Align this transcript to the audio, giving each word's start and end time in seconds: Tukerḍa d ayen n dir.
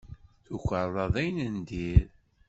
Tukerḍa 0.45 1.05
d 1.13 1.15
ayen 1.23 1.41
n 1.55 1.57
dir. 1.67 2.03